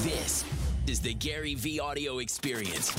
This 0.00 0.44
is 0.86 1.00
the 1.00 1.14
Gary 1.14 1.54
Vee 1.54 1.80
audio 1.80 2.18
experience. 2.18 2.94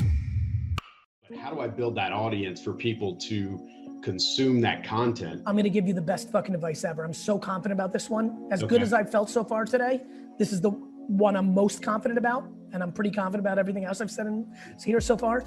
How 1.39 1.51
do 1.53 1.59
I 1.59 1.67
build 1.67 1.93
that 1.95 2.11
audience 2.11 2.59
for 2.59 2.73
people 2.73 3.15
to 3.17 3.99
consume 4.01 4.61
that 4.61 4.83
content? 4.83 5.43
I'm 5.45 5.53
going 5.53 5.65
to 5.65 5.69
give 5.69 5.87
you 5.87 5.93
the 5.93 6.01
best 6.01 6.31
fucking 6.31 6.55
advice 6.55 6.83
ever. 6.83 7.05
I'm 7.05 7.13
so 7.13 7.37
confident 7.37 7.79
about 7.79 7.93
this 7.93 8.09
one. 8.09 8.49
As 8.51 8.63
good 8.63 8.81
as 8.81 8.93
I've 8.93 9.11
felt 9.11 9.29
so 9.29 9.43
far 9.43 9.63
today, 9.63 10.01
this 10.39 10.51
is 10.51 10.59
the 10.59 10.71
one 10.71 11.35
I'm 11.35 11.53
most 11.53 11.83
confident 11.83 12.17
about. 12.17 12.49
And 12.73 12.81
I'm 12.81 12.91
pretty 12.91 13.11
confident 13.11 13.41
about 13.41 13.59
everything 13.59 13.85
else 13.85 14.01
I've 14.01 14.09
said 14.09 14.25
in, 14.25 14.51
here 14.83 14.99
so 14.99 15.15
far. 15.15 15.43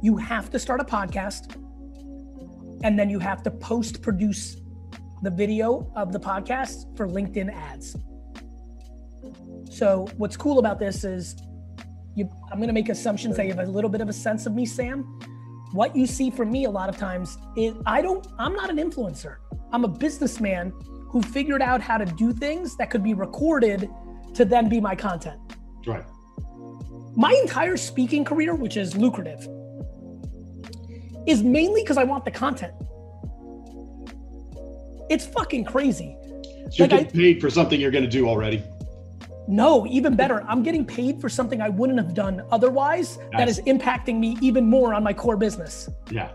You 0.00 0.16
have 0.16 0.48
to 0.50 0.60
start 0.60 0.80
a 0.80 0.84
podcast 0.84 1.56
and 2.84 2.96
then 2.96 3.10
you 3.10 3.18
have 3.18 3.42
to 3.42 3.50
post 3.50 4.00
produce 4.00 4.58
the 5.22 5.30
video 5.30 5.90
of 5.96 6.12
the 6.12 6.20
podcast 6.20 6.96
for 6.96 7.08
LinkedIn 7.08 7.52
ads. 7.52 7.96
So, 9.74 10.06
what's 10.18 10.36
cool 10.36 10.60
about 10.60 10.78
this 10.78 11.02
is 11.02 11.34
you, 12.14 12.30
I'm 12.52 12.58
going 12.58 12.68
to 12.68 12.72
make 12.72 12.88
assumptions 12.90 13.36
that 13.36 13.46
you 13.46 13.52
have 13.54 13.66
a 13.66 13.70
little 13.70 13.90
bit 13.90 14.00
of 14.00 14.08
a 14.08 14.12
sense 14.12 14.46
of 14.46 14.54
me, 14.54 14.64
Sam. 14.64 15.02
What 15.72 15.96
you 15.96 16.06
see 16.06 16.30
from 16.30 16.52
me 16.52 16.64
a 16.66 16.70
lot 16.70 16.88
of 16.88 16.96
times 16.96 17.36
is 17.56 17.74
I 17.84 18.00
don't, 18.00 18.24
I'm 18.38 18.54
not 18.54 18.70
an 18.70 18.76
influencer. 18.76 19.38
I'm 19.72 19.84
a 19.84 19.88
businessman 19.88 20.72
who 21.08 21.20
figured 21.22 21.60
out 21.60 21.80
how 21.80 21.98
to 21.98 22.04
do 22.04 22.32
things 22.32 22.76
that 22.76 22.88
could 22.88 23.02
be 23.02 23.14
recorded 23.14 23.90
to 24.34 24.44
then 24.44 24.68
be 24.68 24.80
my 24.80 24.94
content. 24.94 25.40
Right. 25.84 26.04
My 27.16 27.32
entire 27.42 27.76
speaking 27.76 28.24
career, 28.24 28.54
which 28.54 28.76
is 28.76 28.96
lucrative, 28.96 29.40
is 31.26 31.42
mainly 31.42 31.82
because 31.82 31.96
I 31.98 32.04
want 32.04 32.24
the 32.24 32.30
content. 32.30 32.74
It's 35.10 35.26
fucking 35.26 35.64
crazy. 35.64 36.16
So 36.70 36.84
you're 36.84 36.88
Like 36.88 37.00
I- 37.08 37.10
paid 37.10 37.40
for 37.40 37.50
something 37.50 37.80
you're 37.80 37.90
going 37.90 38.04
to 38.04 38.10
do 38.10 38.28
already. 38.28 38.62
No, 39.46 39.86
even 39.86 40.16
better. 40.16 40.42
I'm 40.48 40.62
getting 40.62 40.84
paid 40.86 41.20
for 41.20 41.28
something 41.28 41.60
I 41.60 41.68
wouldn't 41.68 41.98
have 41.98 42.14
done 42.14 42.42
otherwise 42.50 43.18
that 43.32 43.48
is 43.48 43.60
impacting 43.66 44.18
me 44.18 44.36
even 44.40 44.64
more 44.66 44.94
on 44.94 45.02
my 45.02 45.12
core 45.12 45.36
business. 45.36 45.88
Yeah. 46.10 46.30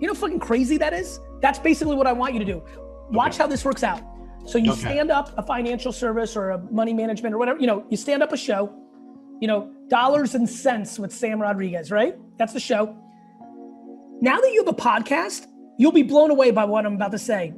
You 0.00 0.08
know 0.08 0.14
fucking 0.14 0.40
crazy 0.40 0.76
that 0.78 0.92
is? 0.92 1.20
That's 1.40 1.58
basically 1.58 1.94
what 1.96 2.06
I 2.06 2.12
want 2.12 2.32
you 2.34 2.40
to 2.40 2.44
do. 2.44 2.62
Watch 3.10 3.34
Okay. 3.34 3.42
how 3.42 3.46
this 3.46 3.64
works 3.64 3.84
out. 3.84 4.00
So 4.46 4.58
you 4.58 4.72
Okay. 4.72 4.80
stand 4.80 5.10
up 5.10 5.32
a 5.38 5.42
financial 5.42 5.92
service 5.92 6.36
or 6.36 6.50
a 6.50 6.58
money 6.72 6.92
management 6.94 7.34
or 7.34 7.38
whatever, 7.38 7.60
you 7.60 7.66
know, 7.66 7.84
you 7.88 7.96
stand 7.96 8.22
up 8.22 8.32
a 8.32 8.36
show, 8.36 8.72
you 9.40 9.46
know, 9.46 9.70
dollars 9.88 10.34
and 10.34 10.48
cents 10.48 10.98
with 10.98 11.12
Sam 11.12 11.40
Rodriguez, 11.40 11.90
right? 11.92 12.16
That's 12.38 12.52
the 12.52 12.60
show. 12.60 12.96
Now 14.20 14.36
that 14.40 14.50
you 14.52 14.64
have 14.64 14.72
a 14.74 14.76
podcast, 14.76 15.46
you'll 15.78 15.92
be 15.92 16.02
blown 16.02 16.30
away 16.30 16.50
by 16.50 16.64
what 16.64 16.84
I'm 16.84 16.94
about 16.94 17.12
to 17.12 17.18
say. 17.18 17.54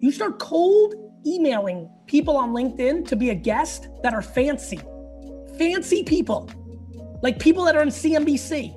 You 0.00 0.12
start 0.12 0.38
cold 0.38 0.94
emailing 1.26 1.90
people 2.06 2.36
on 2.36 2.50
LinkedIn 2.50 3.06
to 3.08 3.16
be 3.16 3.30
a 3.30 3.34
guest 3.34 3.88
that 4.02 4.14
are 4.14 4.22
fancy, 4.22 4.80
fancy 5.58 6.02
people, 6.04 6.50
like 7.22 7.38
people 7.38 7.64
that 7.64 7.76
are 7.76 7.82
in 7.82 7.88
CNBC 7.88 8.74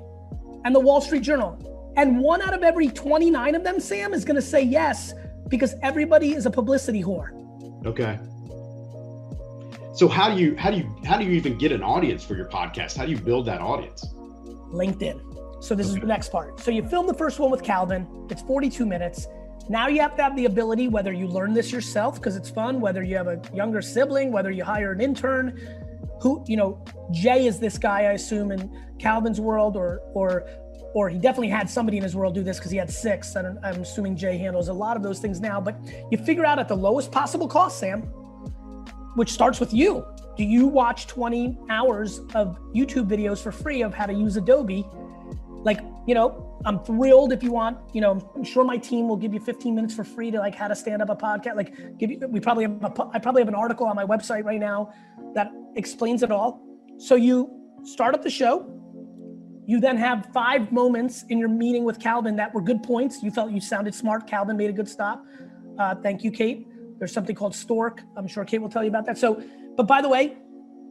and 0.64 0.74
the 0.74 0.80
Wall 0.80 1.00
Street 1.00 1.22
Journal. 1.22 1.92
And 1.96 2.18
one 2.18 2.42
out 2.42 2.54
of 2.54 2.62
every 2.62 2.88
29 2.88 3.54
of 3.54 3.64
them, 3.64 3.80
Sam, 3.80 4.14
is 4.14 4.24
going 4.24 4.36
to 4.36 4.42
say 4.42 4.62
yes 4.62 5.14
because 5.48 5.74
everybody 5.82 6.32
is 6.32 6.46
a 6.46 6.50
publicity 6.50 7.02
whore. 7.02 7.30
Okay. 7.84 8.18
So 9.94 10.06
how 10.06 10.32
do 10.32 10.40
you 10.40 10.54
how 10.56 10.70
do 10.70 10.76
you 10.76 10.96
how 11.04 11.18
do 11.18 11.24
you 11.24 11.32
even 11.32 11.58
get 11.58 11.72
an 11.72 11.82
audience 11.82 12.22
for 12.22 12.36
your 12.36 12.48
podcast? 12.48 12.96
How 12.96 13.04
do 13.04 13.10
you 13.10 13.18
build 13.18 13.46
that 13.46 13.60
audience? 13.60 14.06
LinkedIn. 14.72 15.64
So 15.64 15.74
this 15.74 15.88
is 15.88 15.94
the 15.94 16.06
next 16.06 16.30
part. 16.30 16.60
So 16.60 16.70
you 16.70 16.86
film 16.86 17.06
the 17.08 17.14
first 17.14 17.40
one 17.40 17.50
with 17.50 17.64
Calvin. 17.64 18.06
It's 18.30 18.42
42 18.42 18.86
minutes. 18.86 19.26
Now 19.68 19.88
you 19.88 20.00
have 20.00 20.16
to 20.16 20.22
have 20.22 20.34
the 20.34 20.46
ability, 20.46 20.88
whether 20.88 21.12
you 21.12 21.26
learn 21.26 21.52
this 21.52 21.70
yourself 21.70 22.14
because 22.16 22.36
it's 22.36 22.48
fun, 22.48 22.80
whether 22.80 23.02
you 23.02 23.16
have 23.16 23.26
a 23.26 23.40
younger 23.52 23.82
sibling, 23.82 24.32
whether 24.32 24.50
you 24.50 24.64
hire 24.64 24.92
an 24.92 25.00
intern, 25.00 25.60
who 26.20 26.42
you 26.48 26.56
know, 26.56 26.82
Jay 27.10 27.46
is 27.46 27.58
this 27.58 27.78
guy, 27.78 28.00
I 28.00 28.12
assume, 28.12 28.50
in 28.50 28.70
Calvin's 28.98 29.40
world, 29.40 29.76
or 29.76 30.00
or 30.14 30.48
or 30.94 31.08
he 31.10 31.18
definitely 31.18 31.48
had 31.48 31.68
somebody 31.68 31.98
in 31.98 32.02
his 32.02 32.16
world 32.16 32.34
do 32.34 32.42
this 32.42 32.58
because 32.58 32.70
he 32.70 32.78
had 32.78 32.90
six. 32.90 33.36
I 33.36 33.40
I'm 33.62 33.82
assuming 33.82 34.16
Jay 34.16 34.38
handles 34.38 34.68
a 34.68 34.72
lot 34.72 34.96
of 34.96 35.02
those 35.02 35.20
things 35.20 35.40
now. 35.40 35.60
But 35.60 35.78
you 36.10 36.18
figure 36.18 36.46
out 36.46 36.58
at 36.58 36.68
the 36.68 36.76
lowest 36.76 37.12
possible 37.12 37.46
cost, 37.46 37.78
Sam, 37.78 38.02
which 39.14 39.30
starts 39.30 39.60
with 39.60 39.72
you. 39.74 40.04
Do 40.36 40.44
you 40.44 40.66
watch 40.66 41.08
20 41.08 41.58
hours 41.68 42.20
of 42.34 42.58
YouTube 42.74 43.08
videos 43.08 43.42
for 43.42 43.52
free 43.52 43.82
of 43.82 43.92
how 43.92 44.06
to 44.06 44.14
use 44.14 44.36
Adobe? 44.36 44.86
Like, 45.64 45.80
you 46.06 46.14
know, 46.14 46.60
I'm 46.64 46.80
thrilled 46.84 47.32
if 47.32 47.42
you 47.42 47.52
want, 47.52 47.78
you 47.92 48.00
know, 48.00 48.20
I'm 48.34 48.44
sure 48.44 48.64
my 48.64 48.76
team 48.76 49.08
will 49.08 49.16
give 49.16 49.34
you 49.34 49.40
15 49.40 49.74
minutes 49.74 49.94
for 49.94 50.04
free 50.04 50.30
to 50.30 50.38
like 50.38 50.54
how 50.54 50.68
to 50.68 50.74
stand 50.74 51.02
up 51.02 51.10
a 51.10 51.16
podcast. 51.16 51.56
Like, 51.56 51.98
give 51.98 52.10
you, 52.10 52.18
we 52.28 52.40
probably 52.40 52.64
have, 52.64 52.82
a, 52.82 53.10
I 53.12 53.18
probably 53.18 53.42
have 53.42 53.48
an 53.48 53.54
article 53.54 53.86
on 53.86 53.96
my 53.96 54.04
website 54.04 54.44
right 54.44 54.60
now 54.60 54.92
that 55.34 55.52
explains 55.76 56.22
it 56.22 56.30
all. 56.30 56.62
So 56.98 57.14
you 57.14 57.50
start 57.84 58.14
up 58.14 58.22
the 58.22 58.30
show. 58.30 58.74
You 59.66 59.80
then 59.80 59.96
have 59.98 60.28
five 60.32 60.72
moments 60.72 61.24
in 61.28 61.38
your 61.38 61.48
meeting 61.48 61.84
with 61.84 62.00
Calvin 62.00 62.36
that 62.36 62.54
were 62.54 62.62
good 62.62 62.82
points. 62.82 63.22
You 63.22 63.30
felt 63.30 63.50
you 63.50 63.60
sounded 63.60 63.94
smart. 63.94 64.26
Calvin 64.26 64.56
made 64.56 64.70
a 64.70 64.72
good 64.72 64.88
stop. 64.88 65.24
Uh, 65.78 65.94
thank 65.96 66.24
you, 66.24 66.30
Kate. 66.30 66.66
There's 66.98 67.12
something 67.12 67.36
called 67.36 67.54
Stork. 67.54 68.00
I'm 68.16 68.26
sure 68.26 68.44
Kate 68.44 68.60
will 68.60 68.70
tell 68.70 68.82
you 68.82 68.88
about 68.88 69.06
that. 69.06 69.18
So, 69.18 69.42
but 69.76 69.86
by 69.86 70.02
the 70.02 70.08
way, 70.08 70.36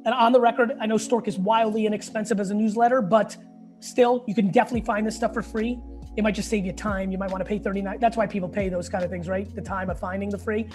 and 0.06 0.14
on 0.14 0.32
the 0.32 0.40
record, 0.40 0.78
I 0.80 0.86
know 0.86 0.98
Stork 0.98 1.28
is 1.28 1.38
wildly 1.38 1.86
inexpensive 1.86 2.40
as 2.40 2.50
a 2.50 2.54
newsletter, 2.54 3.02
but 3.02 3.36
still, 3.80 4.24
you 4.28 4.36
can 4.36 4.52
definitely 4.52 4.86
find 4.86 5.06
this 5.06 5.16
stuff 5.16 5.34
for 5.34 5.42
free. 5.42 5.80
It 6.16 6.24
might 6.24 6.34
just 6.36 6.50
save 6.50 6.66
you 6.66 6.74
time. 6.74 7.12
You 7.12 7.18
might 7.18 7.30
want 7.30 7.42
to 7.42 7.46
pay 7.46 7.60
39. 7.60 8.00
That's 8.00 8.18
why 8.18 8.26
people 8.26 8.50
pay 8.50 8.70
those 8.70 8.90
kind 8.90 9.04
of 9.04 9.12
things, 9.12 9.28
right? 9.28 9.54
The 9.54 9.62
time 9.62 9.90
of 9.90 10.00
finding 10.00 10.30
the 10.30 10.38
free. 10.38 10.68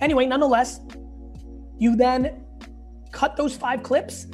Anyway, 0.00 0.26
nonetheless, 0.26 0.80
you 1.78 1.96
then 1.96 2.44
cut 3.12 3.36
those 3.36 3.56
five 3.56 3.82
clips 3.82 4.26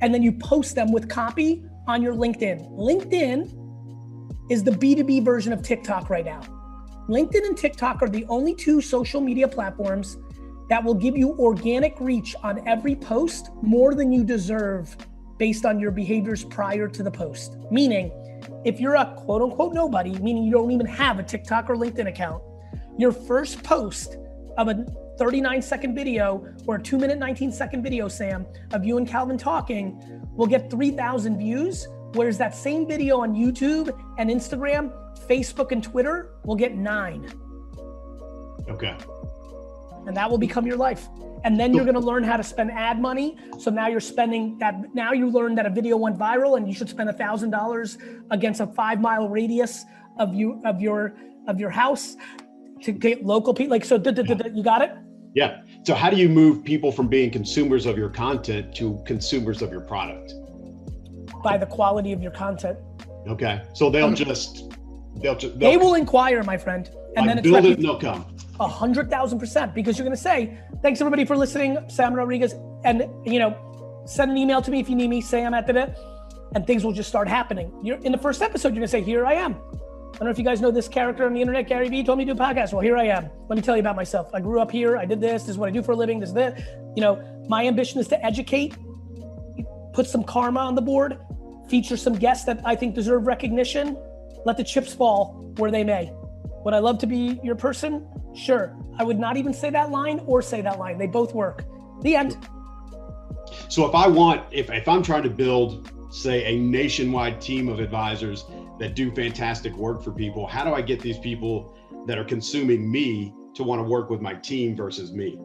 and 0.00 0.12
then 0.12 0.22
you 0.22 0.32
post 0.32 0.74
them 0.74 0.92
with 0.92 1.08
copy 1.08 1.64
on 1.86 2.02
your 2.02 2.14
LinkedIn. 2.14 2.70
LinkedIn 2.72 4.50
is 4.50 4.62
the 4.62 4.70
B2B 4.70 5.24
version 5.24 5.52
of 5.52 5.62
TikTok 5.62 6.10
right 6.10 6.24
now. 6.24 6.40
LinkedIn 7.08 7.46
and 7.46 7.56
TikTok 7.56 8.02
are 8.02 8.08
the 8.08 8.26
only 8.26 8.54
two 8.54 8.80
social 8.80 9.20
media 9.20 9.48
platforms 9.48 10.18
that 10.68 10.84
will 10.84 10.94
give 10.94 11.16
you 11.16 11.30
organic 11.38 11.98
reach 12.00 12.36
on 12.42 12.66
every 12.68 12.94
post 12.94 13.50
more 13.62 13.94
than 13.94 14.12
you 14.12 14.22
deserve 14.22 14.96
based 15.38 15.64
on 15.64 15.78
your 15.78 15.90
behaviors 15.90 16.44
prior 16.44 16.88
to 16.88 17.02
the 17.02 17.10
post. 17.10 17.56
Meaning, 17.70 18.12
if 18.64 18.80
you're 18.80 18.96
a 18.96 19.14
quote 19.16 19.42
unquote 19.42 19.74
nobody, 19.74 20.18
meaning 20.18 20.44
you 20.44 20.52
don't 20.52 20.70
even 20.70 20.86
have 20.86 21.18
a 21.18 21.22
TikTok 21.22 21.70
or 21.70 21.76
LinkedIn 21.76 22.08
account, 22.08 22.42
your 22.98 23.12
first 23.12 23.62
post 23.62 24.16
of 24.56 24.68
a 24.68 24.84
39 25.18 25.62
second 25.62 25.94
video 25.94 26.46
or 26.66 26.76
a 26.76 26.82
2 26.82 26.98
minute 26.98 27.18
19 27.18 27.52
second 27.52 27.82
video, 27.82 28.08
Sam, 28.08 28.46
of 28.72 28.84
you 28.84 28.98
and 28.98 29.06
Calvin 29.06 29.38
talking 29.38 30.00
will 30.36 30.46
get 30.46 30.70
3,000 30.70 31.38
views. 31.38 31.86
Whereas 32.14 32.38
that 32.38 32.54
same 32.54 32.86
video 32.86 33.20
on 33.20 33.34
YouTube 33.34 33.90
and 34.18 34.30
Instagram, 34.30 34.92
Facebook, 35.28 35.72
and 35.72 35.82
Twitter 35.82 36.36
will 36.44 36.56
get 36.56 36.74
nine 36.74 37.30
Okay. 38.68 38.94
And 40.08 40.16
that 40.16 40.28
will 40.28 40.38
become 40.38 40.66
your 40.66 40.76
life. 40.76 41.08
And 41.44 41.60
then 41.60 41.72
you're 41.72 41.84
going 41.84 41.94
to 41.94 42.00
learn 42.00 42.24
how 42.24 42.36
to 42.36 42.42
spend 42.42 42.72
ad 42.72 43.00
money. 43.00 43.36
So 43.58 43.70
now 43.70 43.86
you're 43.86 44.00
spending 44.00 44.58
that. 44.58 44.92
Now 44.94 45.12
you 45.12 45.30
learn 45.30 45.54
that 45.54 45.66
a 45.66 45.70
video 45.70 45.96
went 45.96 46.18
viral, 46.18 46.56
and 46.56 46.66
you 46.66 46.74
should 46.74 46.88
spend 46.88 47.08
a 47.08 47.12
thousand 47.12 47.50
dollars 47.50 47.98
against 48.30 48.60
a 48.60 48.66
five 48.66 49.00
mile 49.00 49.28
radius 49.28 49.84
of 50.18 50.34
you 50.34 50.60
of 50.64 50.80
your 50.80 51.14
of 51.46 51.60
your 51.60 51.70
house 51.70 52.16
to 52.82 52.90
get 52.90 53.24
local 53.24 53.54
people. 53.54 53.70
Like 53.70 53.84
so, 53.84 53.96
you 53.96 54.62
got 54.64 54.82
it. 54.82 54.96
Yeah. 55.34 55.62
So 55.84 55.94
how 55.94 56.10
do 56.10 56.16
you 56.16 56.28
move 56.28 56.64
people 56.64 56.90
from 56.90 57.06
being 57.06 57.30
consumers 57.30 57.86
of 57.86 57.96
your 57.96 58.08
content 58.08 58.74
to 58.76 59.00
consumers 59.06 59.62
of 59.62 59.70
your 59.70 59.82
product? 59.82 60.32
By 61.44 61.56
the 61.56 61.66
quality 61.66 62.12
of 62.12 62.20
your 62.20 62.32
content, 62.32 62.78
Okay. 63.28 63.62
So 63.74 63.90
they'll 63.90 64.12
just 64.12 64.72
they'll 65.16 65.36
just 65.36 65.54
Um, 65.54 65.60
they 65.60 65.76
will 65.76 65.94
inquire, 65.94 66.42
my 66.42 66.56
friend, 66.56 66.90
and 67.16 67.28
then 67.28 67.38
it's 67.38 67.48
build 67.48 67.64
it 67.64 67.76
and 67.76 67.84
they'll 67.84 68.00
come. 68.00 68.24
A 68.60 68.66
hundred 68.66 69.10
thousand 69.10 69.38
percent, 69.38 69.74
because 69.74 69.98
you're 69.98 70.04
gonna 70.04 70.16
say, 70.16 70.58
thanks 70.82 71.00
everybody 71.00 71.24
for 71.24 71.36
listening, 71.36 71.78
Sam 71.88 72.14
Rodriguez, 72.14 72.54
and 72.84 73.06
you 73.24 73.38
know, 73.38 74.02
send 74.06 74.30
an 74.30 74.36
email 74.36 74.60
to 74.62 74.70
me 74.70 74.80
if 74.80 74.88
you 74.88 74.96
need 74.96 75.08
me, 75.08 75.20
Sam 75.20 75.54
at 75.54 75.66
the 75.66 75.94
and 76.54 76.66
things 76.66 76.84
will 76.84 76.92
just 76.92 77.08
start 77.08 77.28
happening. 77.28 77.72
You're 77.82 77.98
in 77.98 78.12
the 78.12 78.18
first 78.18 78.42
episode, 78.42 78.68
you're 78.68 78.80
gonna 78.80 78.88
say, 78.88 79.02
Here 79.02 79.26
I 79.26 79.34
am. 79.34 79.54
I 79.54 80.18
don't 80.18 80.24
know 80.24 80.30
if 80.30 80.38
you 80.38 80.44
guys 80.44 80.60
know 80.60 80.70
this 80.70 80.88
character 80.88 81.26
on 81.26 81.34
the 81.34 81.40
internet, 81.40 81.68
Gary 81.68 81.88
Vee 81.88 82.02
told 82.02 82.18
me 82.18 82.24
to 82.24 82.34
do 82.34 82.42
a 82.42 82.44
podcast. 82.44 82.72
Well, 82.72 82.80
here 82.80 82.96
I 82.96 83.04
am. 83.04 83.28
Let 83.48 83.56
me 83.56 83.62
tell 83.62 83.76
you 83.76 83.80
about 83.80 83.94
myself. 83.94 84.30
I 84.34 84.40
grew 84.40 84.60
up 84.60 84.70
here, 84.70 84.96
I 84.96 85.04
did 85.04 85.20
this, 85.20 85.42
this 85.42 85.50
is 85.50 85.58
what 85.58 85.68
I 85.68 85.72
do 85.72 85.82
for 85.82 85.92
a 85.92 85.96
living, 85.96 86.18
this, 86.18 86.30
is 86.30 86.34
this. 86.34 86.60
You 86.96 87.02
know, 87.02 87.44
my 87.48 87.66
ambition 87.66 88.00
is 88.00 88.08
to 88.08 88.24
educate, 88.24 88.74
put 89.92 90.06
some 90.06 90.24
karma 90.24 90.60
on 90.60 90.74
the 90.74 90.82
board, 90.82 91.18
feature 91.68 91.96
some 91.96 92.14
guests 92.14 92.46
that 92.46 92.60
I 92.64 92.74
think 92.74 92.94
deserve 92.94 93.26
recognition, 93.26 93.96
let 94.44 94.56
the 94.56 94.64
chips 94.64 94.92
fall 94.92 95.52
where 95.58 95.70
they 95.70 95.84
may. 95.84 96.10
Would 96.64 96.74
I 96.74 96.78
love 96.78 96.98
to 97.00 97.06
be 97.06 97.38
your 97.44 97.54
person? 97.54 98.08
Sure. 98.34 98.76
I 98.98 99.04
would 99.04 99.18
not 99.18 99.36
even 99.36 99.52
say 99.52 99.70
that 99.70 99.90
line 99.90 100.20
or 100.26 100.42
say 100.42 100.60
that 100.62 100.78
line. 100.78 100.98
They 100.98 101.06
both 101.06 101.34
work. 101.34 101.64
The 102.02 102.16
end. 102.16 102.36
So 103.68 103.86
if 103.86 103.94
I 103.94 104.06
want, 104.06 104.42
if, 104.50 104.70
if 104.70 104.88
I'm 104.88 105.02
trying 105.02 105.22
to 105.24 105.30
build, 105.30 105.90
say, 106.10 106.44
a 106.44 106.58
nationwide 106.58 107.40
team 107.40 107.68
of 107.68 107.80
advisors 107.80 108.44
that 108.78 108.94
do 108.94 109.10
fantastic 109.14 109.74
work 109.76 110.02
for 110.02 110.12
people, 110.12 110.46
how 110.46 110.64
do 110.64 110.74
I 110.74 110.82
get 110.82 111.00
these 111.00 111.18
people 111.18 111.74
that 112.06 112.18
are 112.18 112.24
consuming 112.24 112.90
me 112.90 113.32
to 113.54 113.62
want 113.62 113.80
to 113.80 113.82
work 113.82 114.10
with 114.10 114.20
my 114.20 114.34
team 114.34 114.76
versus 114.76 115.12
me? 115.12 115.38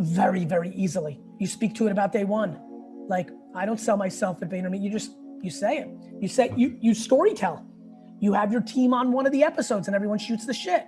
Very, 0.00 0.44
very 0.44 0.70
easily. 0.70 1.20
You 1.38 1.46
speak 1.46 1.74
to 1.76 1.86
it 1.86 1.90
about 1.90 2.12
day 2.12 2.24
one. 2.24 2.58
Like 3.08 3.30
I 3.54 3.66
don't 3.66 3.80
sell 3.80 3.96
myself 3.96 4.42
at 4.42 4.48
VaynerMedia. 4.50 4.80
You 4.80 4.90
just 4.90 5.12
you 5.42 5.50
say 5.50 5.78
it. 5.78 5.88
You 6.20 6.28
say 6.28 6.52
you 6.56 6.78
you 6.80 6.94
story 6.94 7.34
tell. 7.34 7.66
You 8.20 8.32
have 8.34 8.52
your 8.52 8.60
team 8.60 8.94
on 8.94 9.12
one 9.12 9.26
of 9.26 9.32
the 9.32 9.42
episodes 9.42 9.88
and 9.88 9.94
everyone 9.94 10.18
shoots 10.18 10.46
the 10.46 10.54
shit. 10.54 10.86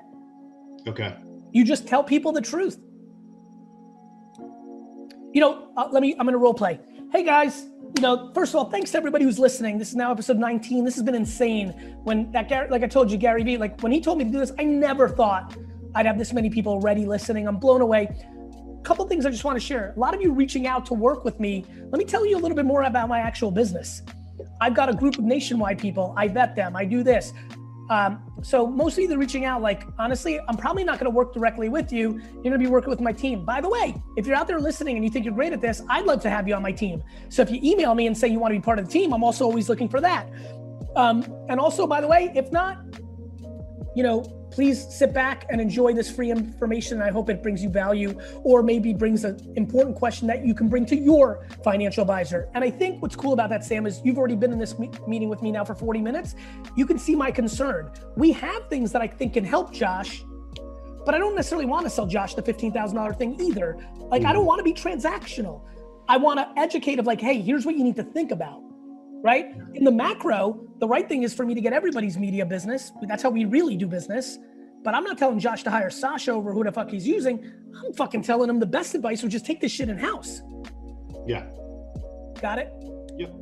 Okay. 0.87 1.17
You 1.52 1.64
just 1.64 1.87
tell 1.87 2.02
people 2.02 2.32
the 2.32 2.40
truth. 2.40 2.79
You 5.32 5.40
know, 5.40 5.69
uh, 5.76 5.88
let 5.90 6.02
me, 6.02 6.12
I'm 6.12 6.26
going 6.26 6.32
to 6.32 6.38
role 6.38 6.55
play. 6.55 6.81
Hey 7.12 7.25
guys, 7.25 7.67
you 7.96 8.02
know, 8.02 8.32
first 8.34 8.52
of 8.52 8.56
all, 8.56 8.70
thanks 8.70 8.90
to 8.93 8.99
everybody 8.99 9.25
who's 9.25 9.38
listening. 9.38 9.79
This 9.79 9.90
is 9.90 9.96
now 9.96 10.11
episode 10.11 10.38
19. 10.38 10.84
This 10.84 10.94
has 10.94 11.02
been 11.02 11.14
insane. 11.14 11.70
When 12.05 12.32
that 12.32 12.49
Gary, 12.49 12.69
like 12.70 12.82
I 12.82 12.87
told 12.87 13.11
you, 13.11 13.19
Gary 13.19 13.43
Vee, 13.43 13.58
like 13.58 13.81
when 13.82 13.93
he 13.93 14.00
told 14.00 14.19
me 14.19 14.25
to 14.25 14.31
do 14.31 14.38
this, 14.38 14.52
I 14.58 14.64
never 14.64 15.08
thought 15.08 15.56
I'd 15.94 16.06
have 16.06 16.19
this 16.19 16.32
many 16.32 16.49
people 16.49 16.73
already 16.73 17.05
listening. 17.05 17.46
I'm 17.46 17.58
blown 17.58 17.82
away. 17.82 18.08
A 18.79 18.82
couple 18.82 19.06
things 19.06 19.26
I 19.26 19.31
just 19.31 19.44
want 19.44 19.56
to 19.56 19.64
share. 19.64 19.93
A 19.96 20.00
lot 20.00 20.14
of 20.14 20.23
you 20.23 20.32
reaching 20.32 20.67
out 20.67 20.87
to 20.87 20.94
work 20.94 21.25
with 21.25 21.38
me. 21.38 21.67
Let 21.90 21.99
me 21.99 22.05
tell 22.05 22.26
you 22.26 22.37
a 22.37 22.40
little 22.40 22.56
bit 22.56 22.64
more 22.64 22.82
about 22.82 23.08
my 23.08 23.20
actual 23.20 23.50
business. 23.50 24.02
I've 24.61 24.75
got 24.75 24.88
a 24.88 24.94
group 24.94 25.19
of 25.19 25.25
nationwide 25.25 25.79
people. 25.79 26.14
I 26.17 26.29
vet 26.29 26.56
them. 26.56 26.75
I 26.75 26.84
do 26.84 27.02
this. 27.02 27.32
Um, 27.90 28.23
so 28.43 28.67
mostly 28.67 29.06
are 29.12 29.19
reaching 29.19 29.44
out, 29.44 29.61
like 29.61 29.87
honestly, 29.99 30.40
I'm 30.49 30.56
probably 30.56 30.84
not 30.84 30.99
going 30.99 31.11
to 31.11 31.17
work 31.17 31.34
directly 31.34 31.69
with 31.69 31.93
you. 31.93 32.20
You're 32.32 32.43
going 32.43 32.52
to 32.52 32.58
be 32.58 32.67
working 32.67 32.90
with 32.90 33.00
my 33.00 33.12
team. 33.12 33.44
By 33.44 33.61
the 33.61 33.69
way, 33.69 33.94
if 34.17 34.26
you're 34.26 34.37
out 34.37 34.46
there 34.46 34.61
listening 34.61 34.96
and 34.96 35.05
you 35.05 35.11
think 35.11 35.25
you're 35.25 35.34
great 35.34 35.52
at 35.52 35.61
this, 35.61 35.82
I'd 35.88 36.06
love 36.06 36.23
to 36.23 36.31
have 36.31 36.49
you 36.49 36.55
on 36.55 36.62
my 36.62 36.73
team. 36.73 37.02
So 37.29 37.43
if 37.43 37.50
you 37.50 37.61
email 37.62 37.94
me 37.94 38.06
and 38.06 38.17
say 38.17 38.29
you 38.29 38.38
want 38.38 38.55
to 38.55 38.58
be 38.58 38.64
part 38.64 38.79
of 38.79 38.87
the 38.87 38.90
team, 38.90 39.12
I'm 39.12 39.25
also 39.25 39.44
always 39.44 39.69
looking 39.69 39.88
for 39.88 40.00
that. 40.00 40.29
Um, 40.96 41.25
and 41.49 41.58
also, 41.61 41.87
by 41.87 42.00
the 42.00 42.08
way, 42.08 42.32
if 42.34 42.50
not, 42.52 42.79
you 43.94 44.02
know, 44.02 44.42
please 44.52 44.87
sit 44.94 45.12
back 45.12 45.46
and 45.50 45.60
enjoy 45.60 45.94
this 45.94 46.10
free 46.10 46.31
information. 46.31 47.00
I 47.00 47.10
hope 47.10 47.31
it 47.31 47.43
brings 47.43 47.62
you 47.62 47.70
value 47.70 48.19
or 48.44 48.62
maybe 48.62 48.93
brings 48.93 49.25
an 49.25 49.52
important 49.56 49.96
question 49.96 50.28
that 50.28 50.46
you 50.46 50.54
can 50.54 50.69
bring 50.69 50.87
to 50.87 50.96
your 50.96 51.46
financial 51.64 52.02
advisor. 52.02 52.49
And 52.54 52.62
I 52.62 52.70
think 52.70 53.00
what's 53.02 53.16
cool 53.16 53.32
about 53.32 53.49
that, 53.50 53.64
Sam, 53.64 53.87
is 53.87 54.00
you've 54.04 54.19
already 54.19 54.37
been 54.37 54.52
in 54.52 54.58
this 54.58 54.78
meeting 54.78 55.28
with 55.28 55.43
me 55.43 55.50
now 55.50 55.64
for 55.64 55.75
40 55.75 56.00
minutes. 56.00 56.34
You 56.76 56.87
can 56.87 56.99
see 56.99 57.16
my 57.16 57.31
concern. 57.31 57.90
We 58.16 58.31
have 58.32 58.69
things 58.69 58.93
that 58.93 59.02
I 59.02 59.06
think 59.06 59.34
can 59.34 59.44
help 59.44 59.72
Josh, 59.72 60.22
but 61.05 61.14
I 61.14 61.19
don't 61.19 61.34
necessarily 61.34 61.66
want 61.66 61.87
to 61.87 61.90
sell 61.90 62.06
Josh 62.06 62.34
the 62.34 62.43
$15,000 62.43 63.19
thing 63.19 63.40
either. 63.40 63.78
Like, 63.98 64.25
I 64.25 64.32
don't 64.32 64.43
mm-hmm. 64.43 64.46
want 64.46 64.58
to 64.58 64.64
be 64.64 64.75
transactional. 64.75 65.62
I 66.08 66.19
want 66.19 66.38
to 66.38 66.60
educate 66.60 66.98
of 66.98 67.06
like, 67.06 67.20
hey, 67.20 67.40
here's 67.40 67.64
what 67.64 67.76
you 67.76 67.84
need 67.84 67.96
to 67.96 68.05
think 68.05 68.31
about 68.31 68.62
right? 69.22 69.54
In 69.74 69.84
the 69.84 69.92
macro, 69.92 70.66
the 70.78 70.88
right 70.88 71.08
thing 71.08 71.22
is 71.22 71.32
for 71.32 71.46
me 71.46 71.54
to 71.54 71.60
get 71.60 71.72
everybody's 71.72 72.19
media 72.19 72.44
business. 72.44 72.92
That's 73.02 73.22
how 73.22 73.30
we 73.30 73.44
really 73.44 73.76
do 73.76 73.86
business. 73.86 74.38
But 74.82 74.94
I'm 74.94 75.04
not 75.04 75.16
telling 75.16 75.38
Josh 75.38 75.62
to 75.62 75.70
hire 75.70 75.90
Sasha 75.90 76.32
over 76.32 76.52
who 76.52 76.64
the 76.64 76.72
fuck 76.72 76.90
he's 76.90 77.06
using. 77.06 77.52
I'm 77.84 77.92
fucking 77.92 78.22
telling 78.22 78.50
him 78.50 78.58
the 78.58 78.66
best 78.66 78.94
advice 78.94 79.22
would 79.22 79.30
just 79.30 79.46
take 79.46 79.60
this 79.60 79.70
shit 79.70 79.88
in 79.88 79.96
house. 79.96 80.42
Yeah. 81.24 81.46
Got 82.40 82.58
it? 82.58 82.72
Yep. 83.16 83.32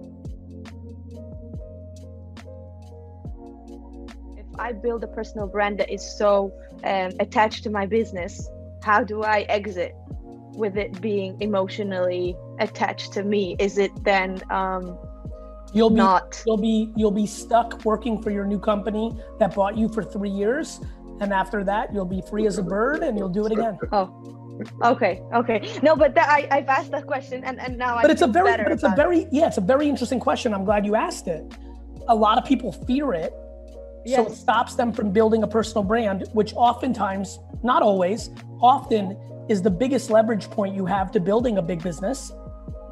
If 4.36 4.46
I 4.58 4.72
build 4.72 5.02
a 5.02 5.08
personal 5.08 5.46
brand 5.46 5.80
that 5.80 5.90
is 5.90 6.02
so 6.18 6.52
um, 6.84 7.12
attached 7.20 7.64
to 7.64 7.70
my 7.70 7.86
business, 7.86 8.46
how 8.82 9.02
do 9.02 9.22
I 9.22 9.40
exit 9.42 9.94
with 10.54 10.76
it 10.76 11.00
being 11.00 11.40
emotionally 11.40 12.36
attached 12.58 13.14
to 13.14 13.22
me? 13.22 13.56
Is 13.58 13.78
it 13.78 13.92
then 14.04 14.42
um, 14.50 14.98
You'll 15.72 15.90
be 15.90 15.96
not. 15.96 16.42
you'll 16.46 16.56
be 16.56 16.92
you'll 16.96 17.10
be 17.10 17.26
stuck 17.26 17.84
working 17.84 18.20
for 18.20 18.30
your 18.30 18.44
new 18.44 18.58
company 18.58 19.16
that 19.38 19.54
bought 19.54 19.76
you 19.76 19.88
for 19.88 20.02
three 20.02 20.30
years, 20.30 20.80
and 21.20 21.32
after 21.32 21.62
that 21.64 21.92
you'll 21.92 22.04
be 22.04 22.22
free 22.28 22.46
as 22.46 22.58
a 22.58 22.62
bird 22.62 23.02
and 23.02 23.18
you'll 23.18 23.28
do 23.28 23.46
it 23.46 23.52
again. 23.52 23.78
Oh, 23.92 24.58
okay, 24.82 25.22
okay. 25.32 25.78
No, 25.82 25.94
but 25.94 26.14
that, 26.14 26.28
I 26.28 26.48
I've 26.50 26.68
asked 26.68 26.90
that 26.90 27.06
question 27.06 27.44
and 27.44 27.60
and 27.60 27.78
now 27.78 27.96
I. 27.96 28.02
But 28.02 28.10
it's 28.10 28.22
a 28.22 28.26
very 28.26 28.56
but 28.56 28.72
it's 28.72 28.82
a 28.82 28.94
very 28.96 29.26
yeah 29.30 29.46
it's 29.46 29.58
a 29.58 29.62
very 29.62 29.88
interesting 29.88 30.20
question. 30.20 30.52
I'm 30.52 30.64
glad 30.64 30.84
you 30.84 30.96
asked 30.96 31.28
it. 31.28 31.44
A 32.08 32.14
lot 32.14 32.38
of 32.38 32.44
people 32.44 32.72
fear 32.72 33.12
it, 33.12 33.32
yes. 34.04 34.16
so 34.16 34.32
it 34.32 34.36
stops 34.36 34.74
them 34.74 34.92
from 34.92 35.12
building 35.12 35.44
a 35.44 35.46
personal 35.46 35.84
brand, 35.84 36.26
which 36.32 36.52
oftentimes, 36.54 37.38
not 37.62 37.82
always, 37.82 38.30
often 38.60 39.16
is 39.48 39.62
the 39.62 39.70
biggest 39.70 40.10
leverage 40.10 40.50
point 40.50 40.74
you 40.74 40.86
have 40.86 41.12
to 41.12 41.20
building 41.20 41.58
a 41.58 41.62
big 41.62 41.82
business. 41.82 42.32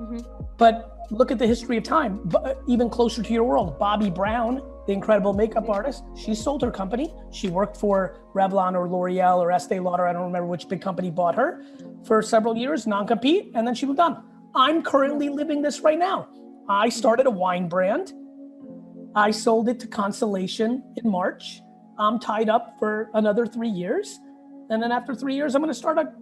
Mm-hmm. 0.01 0.19
But 0.57 0.98
look 1.11 1.31
at 1.31 1.39
the 1.39 1.47
history 1.47 1.77
of 1.79 1.85
time, 1.85 2.21
but 2.25 2.45
uh, 2.45 2.55
even 2.67 2.91
closer 2.91 3.23
to 3.23 3.33
your 3.33 3.45
world. 3.45 3.79
Bobbi 3.79 4.15
Brown, 4.15 4.63
the 4.87 4.93
incredible 4.93 5.33
makeup 5.33 5.69
artist, 5.69 6.05
she 6.17 6.35
sold 6.35 6.63
her 6.63 6.71
company. 6.71 7.15
She 7.33 7.49
worked 7.49 7.77
for 7.77 8.21
Revlon 8.35 8.75
or 8.75 8.89
L'Oreal 8.89 9.39
or 9.39 9.51
Estee 9.51 9.81
Lauder. 9.81 10.07
I 10.07 10.13
don't 10.13 10.25
remember 10.25 10.47
which 10.47 10.69
big 10.69 10.81
company 10.81 11.11
bought 11.11 11.35
her 11.35 11.65
for 12.05 12.21
several 12.23 12.57
years, 12.57 12.87
non 12.87 13.07
compete, 13.07 13.53
and 13.55 13.67
then 13.67 13.75
she 13.75 13.87
moved 13.87 14.01
on. 14.01 14.23
I'm 14.55 14.83
currently 14.83 15.29
living 15.29 15.63
this 15.63 15.81
right 15.81 15.99
now. 15.99 16.29
I 16.69 16.89
started 16.91 17.27
a 17.27 17.31
wine 17.31 17.69
brand. 17.69 18.13
I 19.15 19.31
sold 19.31 19.69
it 19.69 19.81
to 19.81 19.87
Constellation 19.87 20.83
in 21.03 21.11
March. 21.11 21.61
I'm 21.99 22.19
tied 22.19 22.49
up 22.49 22.77
for 22.79 23.11
another 23.15 23.47
three 23.47 23.71
years. 23.71 24.19
And 24.71 24.83
then 24.83 24.93
after 24.93 25.15
three 25.15 25.35
years, 25.35 25.55
I'm 25.55 25.63
going 25.63 25.73
to 25.73 25.79
start 25.79 25.99
a 25.99 26.13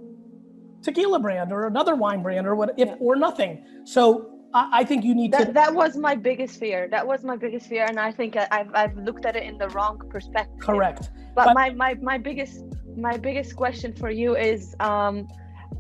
tequila 0.83 1.19
brand 1.19 1.53
or 1.53 1.67
another 1.67 1.97
wine 1.97 2.23
brand 2.23 2.47
or 2.47 2.55
what 2.55 2.75
if 2.79 2.91
or 3.01 3.17
nothing. 3.17 3.65
So 3.85 4.36
I, 4.73 4.85
think 4.85 5.05
you 5.05 5.15
need 5.15 5.33
that, 5.33 5.47
to. 5.47 5.53
That 5.53 5.75
was 5.75 5.97
my 5.97 6.15
biggest 6.15 6.59
fear. 6.59 6.89
That 6.89 7.07
was 7.07 7.25
my 7.25 7.37
biggest 7.37 7.67
fear, 7.67 7.85
and 7.85 7.99
I 7.99 8.13
think 8.13 8.37
I've 8.37 8.75
I've 8.75 8.97
looked 8.97 9.27
at 9.27 9.37
it 9.37 9.43
in 9.43 9.59
the 9.59 9.69
wrong 9.71 10.01
perspective. 10.11 10.61
Correct. 10.61 11.11
But, 11.35 11.47
but 11.47 11.55
my 11.55 11.71
my 11.71 11.95
my 11.95 12.19
biggest 12.19 12.65
my 12.97 13.17
biggest 13.17 13.57
question 13.57 13.93
for 13.93 14.11
you 14.11 14.37
is 14.37 14.75
um, 14.81 15.29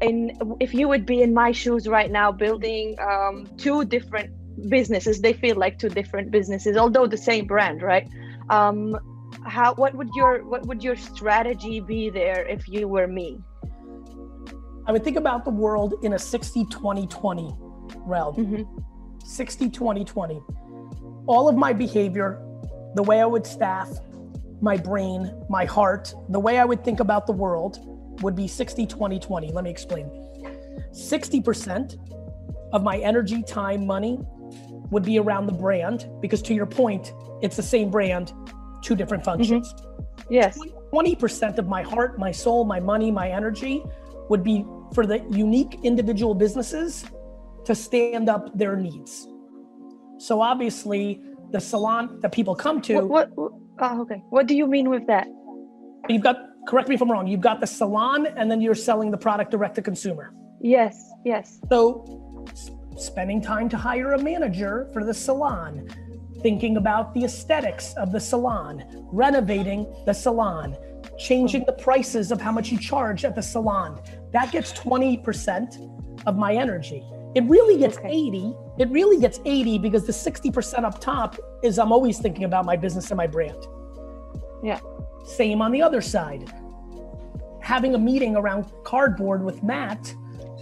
in 0.01 0.39
if 0.61 0.75
you 0.75 0.89
would 0.89 1.07
be 1.07 1.23
in 1.23 1.33
my 1.33 1.53
shoes 1.53 1.89
right 1.89 2.11
now, 2.11 2.31
building 2.33 2.97
um, 3.01 3.49
two 3.57 3.85
different 3.85 4.31
businesses, 4.69 5.21
they 5.21 5.33
feel 5.33 5.57
like 5.57 5.79
two 5.79 5.89
different 5.89 6.31
businesses, 6.31 6.77
although 6.77 7.07
the 7.07 7.17
same 7.17 7.47
brand, 7.47 7.83
right? 7.83 8.09
Um, 8.51 8.97
how 9.45 9.75
what 9.75 9.95
would 9.95 10.11
your 10.15 10.45
what 10.45 10.67
would 10.67 10.83
your 10.83 10.97
strategy 10.97 11.81
be 11.81 12.11
there 12.11 12.45
if 12.47 12.69
you 12.69 12.89
were 12.89 13.07
me? 13.07 13.39
I 14.87 14.93
would 14.93 15.03
think 15.03 15.17
about 15.17 15.45
the 15.45 15.51
world 15.51 15.95
in 16.03 16.13
a 16.13 16.19
60 16.19 16.67
20 16.67 17.07
20 17.09 17.57
realm. 17.97 18.37
Mm-hmm. 18.37 18.79
60, 19.25 19.71
20, 19.71 20.05
20. 20.05 20.41
All 21.27 21.49
of 21.49 21.57
my 21.57 21.73
behavior, 21.73 22.41
the 22.95 23.03
way 23.03 23.21
I 23.21 23.27
would 23.27 23.47
staff, 23.47 23.91
my 24.61 24.77
brain, 24.77 25.33
my 25.49 25.65
heart, 25.65 26.15
the 26.29 26.41
way 26.41 26.59
I 26.59 26.65
would 26.65 26.85
think 26.85 27.01
about 27.01 27.27
the 27.27 27.33
world 27.33 27.79
would 28.23 28.35
be 28.35 28.49
60, 28.49 28.87
20, 28.87 29.19
20. 29.19 29.53
Let 29.53 29.65
me 29.65 29.71
explain. 29.71 30.11
60% 30.93 31.97
of 32.73 32.83
my 32.83 32.99
energy, 32.99 33.43
time, 33.43 33.87
money 33.87 34.19
would 34.91 35.05
be 35.05 35.19
around 35.19 35.47
the 35.47 35.53
brand 35.53 36.09
because 36.21 36.41
to 36.43 36.55
your 36.55 36.67
point, 36.67 37.13
it's 37.43 37.57
the 37.57 37.63
same 37.63 37.91
brand, 37.91 38.33
two 38.83 38.95
different 38.95 39.25
functions. 39.25 39.73
Mm-hmm. 39.73 40.33
Yes. 40.33 40.59
20% 40.93 41.59
of 41.59 41.69
my 41.69 41.83
heart, 41.83 42.19
my 42.19 42.31
soul, 42.31 42.65
my 42.65 42.81
money, 42.81 43.11
my 43.11 43.31
energy 43.31 43.83
would 44.29 44.43
be 44.43 44.65
for 44.95 45.07
the 45.07 45.25
unique 45.31 45.81
individual 45.83 46.35
businesses 46.35 47.05
to 47.67 47.75
stand 47.75 48.29
up 48.29 48.57
their 48.57 48.77
needs. 48.77 49.29
So 50.19 50.41
obviously, 50.41 51.21
the 51.51 51.61
salon 51.61 52.21
that 52.21 52.33
people 52.33 52.55
come 52.55 52.81
to. 52.83 53.01
What? 53.05 53.31
what 53.37 53.53
oh, 53.81 54.03
okay. 54.03 54.23
What 54.31 54.47
do 54.47 54.57
you 54.57 54.67
mean 54.67 54.89
with 54.89 55.07
that? 55.07 55.29
You've 56.09 56.23
got. 56.23 56.39
Correct 56.67 56.89
me 56.89 56.97
if 56.97 57.03
I'm 57.03 57.11
wrong. 57.11 57.29
You've 57.29 57.41
got 57.41 57.61
the 57.61 57.67
salon, 57.67 58.27
and 58.27 58.51
then 58.51 58.61
you're 58.61 58.75
selling 58.75 59.11
the 59.11 59.19
product 59.19 59.51
direct 59.51 59.77
to 59.77 59.83
consumer. 59.83 60.33
Yes. 60.61 61.11
Yes. 61.25 61.61
So, 61.69 62.45
spending 62.97 63.41
time 63.41 63.69
to 63.69 63.77
hire 63.77 64.13
a 64.13 64.19
manager 64.23 64.89
for 64.93 65.05
the 65.05 65.15
salon, 65.15 65.89
thinking 66.43 66.77
about 66.77 67.15
the 67.15 67.25
aesthetics 67.25 67.95
of 67.95 68.11
the 68.11 68.21
salon, 68.21 68.85
renovating 69.13 69.87
the 70.07 70.13
salon, 70.13 70.77
changing 71.19 71.65
the 71.67 71.73
prices 71.73 72.33
of 72.33 72.41
how 72.41 72.51
much 72.51 72.71
you 72.71 72.79
charge 72.79 73.25
at 73.25 73.35
the 73.35 73.43
salon. 73.43 74.01
That 74.33 74.51
gets 74.51 74.73
20% 74.73 76.25
of 76.27 76.37
my 76.37 76.55
energy. 76.55 77.05
It 77.37 77.45
really 77.45 77.77
gets 77.77 77.99
okay. 77.99 78.09
80. 78.09 78.57
It 78.79 78.89
really 78.89 79.21
gets 79.21 79.41
80 79.45 79.79
because 79.81 80.07
the 80.07 80.13
60% 80.13 80.85
up 80.85 81.03
top 81.03 81.37
is 81.63 81.79
I'm 81.79 81.93
always 81.93 82.19
thinking 82.19 82.45
about 82.45 82.65
my 82.65 82.77
business 82.77 83.11
and 83.11 83.19
my 83.19 83.27
brand. 83.27 83.63
Yeah. 84.65 84.81
Same 85.23 85.61
on 85.61 85.71
the 85.71 85.83
other 85.83 86.01
side. 86.01 86.51
Having 87.61 87.95
a 87.95 87.99
meeting 87.99 88.37
around 88.37 88.73
cardboard 88.85 89.45
with 89.45 89.63
Matt 89.63 90.15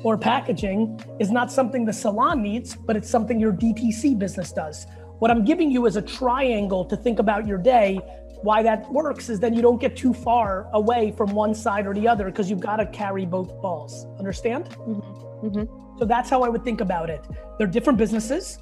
or 0.02 0.18
packaging 0.18 1.00
is 1.20 1.30
not 1.30 1.52
something 1.52 1.84
the 1.84 1.92
salon 1.92 2.42
needs, 2.42 2.74
but 2.74 2.96
it's 2.96 3.08
something 3.08 3.38
your 3.38 3.52
DTC 3.52 4.18
business 4.18 4.50
does. 4.50 4.86
What 5.20 5.30
I'm 5.30 5.44
giving 5.44 5.70
you 5.70 5.86
is 5.86 5.94
a 5.94 6.02
triangle 6.02 6.84
to 6.86 6.96
think 6.96 7.20
about 7.20 7.46
your 7.46 7.58
day. 7.58 8.00
Why 8.42 8.64
that 8.64 8.92
works 8.92 9.28
is 9.28 9.38
then 9.38 9.54
you 9.54 9.62
don't 9.62 9.80
get 9.80 9.96
too 9.96 10.12
far 10.12 10.68
away 10.72 11.12
from 11.12 11.30
one 11.30 11.54
side 11.54 11.86
or 11.86 11.94
the 11.94 12.08
other 12.08 12.24
because 12.24 12.50
you've 12.50 12.58
got 12.58 12.76
to 12.76 12.86
carry 12.86 13.24
both 13.24 13.62
balls. 13.62 14.06
Understand? 14.18 14.64
Mm-hmm. 14.70 15.46
Mm-hmm. 15.46 15.83
So 15.98 16.04
that's 16.04 16.28
how 16.28 16.42
I 16.42 16.48
would 16.48 16.64
think 16.64 16.80
about 16.80 17.10
it. 17.10 17.26
They're 17.58 17.66
different 17.66 17.98
businesses, 17.98 18.58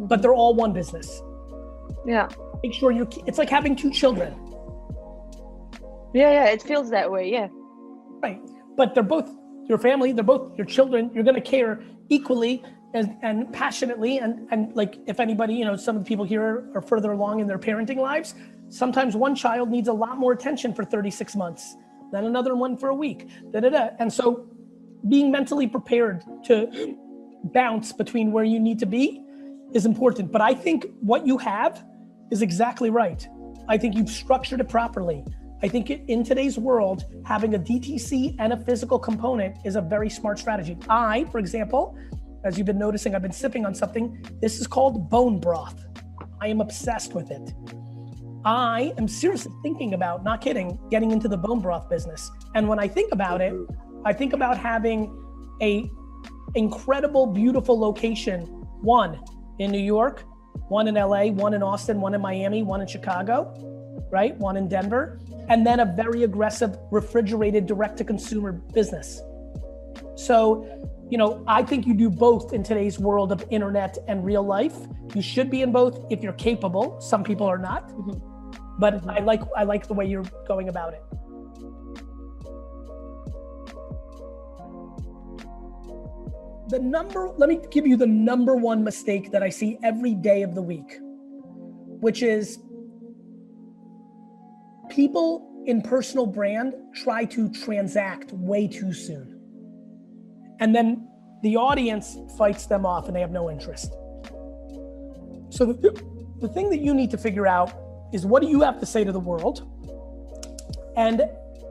but 0.00 0.22
they're 0.22 0.34
all 0.34 0.54
one 0.54 0.72
business. 0.72 1.22
Yeah. 2.06 2.28
Make 2.62 2.74
sure 2.74 2.90
you 2.90 3.08
it's 3.26 3.38
like 3.38 3.48
having 3.48 3.76
two 3.76 3.90
children. 3.90 4.34
Yeah, 6.14 6.32
yeah, 6.32 6.44
it 6.46 6.62
feels 6.62 6.90
that 6.90 7.10
way, 7.10 7.30
yeah. 7.30 7.48
Right. 8.22 8.40
But 8.76 8.94
they're 8.94 9.02
both 9.02 9.30
your 9.68 9.78
family, 9.78 10.12
they're 10.12 10.24
both 10.24 10.56
your 10.56 10.66
children. 10.66 11.10
You're 11.14 11.24
going 11.24 11.34
to 11.34 11.40
care 11.40 11.80
equally 12.08 12.64
and, 12.94 13.16
and 13.22 13.52
passionately 13.52 14.18
and 14.18 14.48
and 14.50 14.74
like 14.74 14.98
if 15.06 15.20
anybody 15.20 15.54
you 15.54 15.64
know 15.64 15.76
some 15.76 15.96
of 15.96 16.04
the 16.04 16.08
people 16.08 16.24
here 16.24 16.70
are 16.74 16.80
further 16.80 17.12
along 17.12 17.40
in 17.40 17.46
their 17.46 17.58
parenting 17.58 17.98
lives 17.98 18.34
sometimes 18.70 19.14
one 19.14 19.34
child 19.34 19.70
needs 19.70 19.88
a 19.88 19.92
lot 19.92 20.16
more 20.16 20.32
attention 20.32 20.72
for 20.72 20.84
36 20.84 21.36
months 21.36 21.76
than 22.12 22.24
another 22.24 22.54
one 22.54 22.76
for 22.76 22.88
a 22.88 22.94
week 22.94 23.28
da, 23.52 23.60
da, 23.60 23.68
da. 23.68 23.88
and 23.98 24.10
so 24.10 24.48
being 25.08 25.30
mentally 25.30 25.66
prepared 25.66 26.24
to 26.44 26.96
bounce 27.52 27.92
between 27.92 28.32
where 28.32 28.44
you 28.44 28.58
need 28.58 28.78
to 28.78 28.86
be 28.86 29.22
is 29.72 29.86
important 29.86 30.32
but 30.32 30.40
i 30.40 30.54
think 30.54 30.86
what 31.00 31.26
you 31.26 31.38
have 31.38 31.84
is 32.30 32.42
exactly 32.42 32.90
right 32.90 33.28
i 33.68 33.76
think 33.76 33.94
you've 33.94 34.08
structured 34.08 34.60
it 34.60 34.68
properly 34.68 35.24
I 35.60 35.66
think 35.66 35.90
in 35.90 36.22
today's 36.22 36.56
world, 36.56 37.06
having 37.24 37.56
a 37.56 37.58
DTC 37.58 38.36
and 38.38 38.52
a 38.52 38.56
physical 38.56 38.96
component 38.96 39.56
is 39.64 39.74
a 39.74 39.80
very 39.80 40.08
smart 40.08 40.38
strategy. 40.38 40.78
I, 40.88 41.24
for 41.32 41.38
example, 41.38 41.98
as 42.44 42.56
you've 42.56 42.66
been 42.68 42.78
noticing, 42.78 43.16
I've 43.16 43.22
been 43.22 43.32
sipping 43.32 43.66
on 43.66 43.74
something. 43.74 44.24
This 44.40 44.60
is 44.60 44.68
called 44.68 45.10
bone 45.10 45.40
broth. 45.40 45.84
I 46.40 46.46
am 46.46 46.60
obsessed 46.60 47.12
with 47.12 47.32
it. 47.32 47.52
I 48.44 48.94
am 48.98 49.08
seriously 49.08 49.52
thinking 49.64 49.94
about, 49.94 50.22
not 50.22 50.40
kidding, 50.40 50.78
getting 50.90 51.10
into 51.10 51.26
the 51.26 51.36
bone 51.36 51.60
broth 51.60 51.90
business. 51.90 52.30
And 52.54 52.68
when 52.68 52.78
I 52.78 52.86
think 52.86 53.12
about 53.12 53.40
it, 53.40 53.52
I 54.04 54.12
think 54.12 54.32
about 54.32 54.58
having 54.58 55.14
a 55.60 55.90
incredible, 56.54 57.26
beautiful 57.26 57.78
location. 57.78 58.42
One 58.80 59.20
in 59.58 59.70
New 59.70 59.82
York, 59.82 60.24
one 60.68 60.88
in 60.88 60.94
LA, 60.94 61.26
one 61.26 61.54
in 61.54 61.62
Austin, 61.62 62.00
one 62.00 62.14
in 62.14 62.20
Miami, 62.20 62.62
one 62.62 62.80
in 62.80 62.86
Chicago, 62.86 63.52
right? 64.10 64.36
One 64.38 64.56
in 64.56 64.68
Denver, 64.68 65.20
and 65.48 65.66
then 65.66 65.80
a 65.80 65.84
very 65.84 66.22
aggressive 66.22 66.78
refrigerated 66.90 67.66
direct 67.66 67.98
to 67.98 68.04
consumer 68.04 68.52
business. 68.52 69.20
So 70.16 70.66
you 71.10 71.16
know, 71.16 71.42
I 71.46 71.62
think 71.62 71.86
you 71.86 71.94
do 71.94 72.10
both 72.10 72.52
in 72.52 72.62
today's 72.62 72.98
world 72.98 73.32
of 73.32 73.44
internet 73.50 73.96
and 74.08 74.24
real 74.24 74.42
life. 74.42 74.76
You 75.14 75.22
should 75.22 75.50
be 75.50 75.62
in 75.62 75.72
both 75.72 76.04
if 76.10 76.22
you're 76.22 76.34
capable. 76.34 77.00
Some 77.00 77.24
people 77.24 77.46
are 77.46 77.58
not. 77.58 77.88
Mm-hmm. 77.88 78.78
But 78.78 78.94
mm-hmm. 78.94 79.10
I 79.10 79.18
like 79.20 79.40
I 79.56 79.64
like 79.64 79.86
the 79.86 79.94
way 79.94 80.06
you're 80.06 80.26
going 80.46 80.68
about 80.68 80.92
it. 80.92 81.02
The 86.68 86.78
number 86.78 87.30
let 87.36 87.48
me 87.48 87.60
give 87.70 87.86
you 87.86 87.96
the 87.96 88.06
number 88.06 88.54
one 88.54 88.84
mistake 88.84 89.30
that 89.32 89.42
I 89.42 89.48
see 89.48 89.78
every 89.82 90.14
day 90.14 90.42
of 90.42 90.54
the 90.54 90.62
week, 90.62 90.98
which 92.00 92.22
is 92.22 92.58
people 94.90 95.64
in 95.66 95.82
personal 95.82 96.26
brand 96.26 96.74
try 96.94 97.24
to 97.26 97.50
transact 97.50 98.32
way 98.32 98.68
too 98.68 98.92
soon 98.92 99.38
and 100.60 100.74
then 100.74 101.08
the 101.42 101.56
audience 101.56 102.16
fights 102.36 102.66
them 102.66 102.84
off 102.84 103.06
and 103.06 103.14
they 103.14 103.20
have 103.20 103.30
no 103.30 103.50
interest. 103.50 103.92
So 105.50 105.66
the, 105.66 106.02
the 106.40 106.48
thing 106.48 106.70
that 106.70 106.80
you 106.80 106.94
need 106.94 107.10
to 107.12 107.18
figure 107.18 107.46
out 107.46 107.72
is 108.12 108.26
what 108.26 108.42
do 108.42 108.48
you 108.48 108.60
have 108.62 108.80
to 108.80 108.86
say 108.86 109.04
to 109.04 109.12
the 109.12 109.20
world? 109.20 109.62
And 110.96 111.22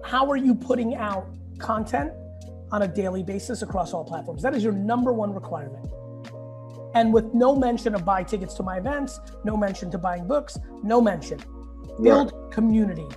how 0.04 0.30
are 0.32 0.38
you 0.38 0.56
putting 0.56 0.96
out 0.96 1.28
content 1.60 2.14
on 2.72 2.82
a 2.84 2.88
daily 2.88 3.24
basis 3.24 3.62
across 3.62 3.94
all 3.94 4.04
platforms? 4.04 4.42
That 4.42 4.56
is 4.56 4.64
your 4.64 4.74
number 4.74 5.14
one 5.14 5.34
requirement. 5.34 5.88
And 6.96 7.14
with 7.14 7.34
no 7.34 7.56
mention 7.56 7.94
of 7.96 8.06
buy 8.06 8.24
tickets 8.24 8.54
to 8.56 8.64
my 8.64 8.78
events, 8.78 9.20
no 9.44 9.56
mention 9.56 9.92
to 9.92 9.98
buying 9.98 10.28
books, 10.28 10.58
no 10.84 11.02
mention. 11.02 11.40
Build 12.02 12.32
right. 12.34 12.52
community. 12.52 13.08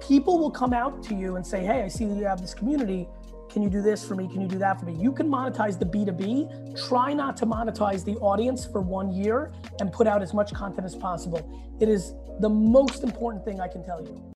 People 0.00 0.38
will 0.38 0.50
come 0.50 0.72
out 0.72 1.02
to 1.04 1.14
you 1.14 1.36
and 1.36 1.46
say, 1.46 1.64
Hey, 1.64 1.82
I 1.82 1.88
see 1.88 2.04
that 2.06 2.16
you 2.16 2.24
have 2.24 2.40
this 2.40 2.54
community 2.54 3.08
can 3.52 3.62
you 3.62 3.68
do 3.68 3.82
this 3.82 4.02
for 4.02 4.14
me? 4.14 4.28
Can 4.28 4.40
you 4.40 4.48
do 4.48 4.58
that 4.58 4.80
for 4.80 4.86
me? 4.86 4.94
You 4.94 5.12
can 5.12 5.28
monetize 5.28 5.78
the 5.78 5.84
B2B. 5.84 6.88
Try 6.88 7.12
not 7.12 7.36
to 7.36 7.46
monetize 7.46 8.02
the 8.02 8.14
audience 8.16 8.64
for 8.64 8.80
one 8.80 9.12
year 9.12 9.52
and 9.78 9.92
put 9.92 10.06
out 10.06 10.22
as 10.22 10.32
much 10.32 10.54
content 10.54 10.86
as 10.86 10.96
possible. 10.96 11.46
It 11.78 11.90
is 11.90 12.14
the 12.40 12.48
most 12.48 13.02
important 13.02 13.44
thing 13.44 13.60
I 13.60 13.68
can 13.68 13.84
tell 13.84 14.00
you. 14.00 14.24